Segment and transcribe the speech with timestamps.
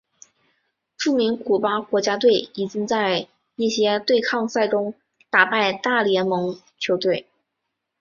[0.97, 4.95] 著名古巴国家队已经在一些对抗赛中
[5.29, 7.27] 打败大联盟球队。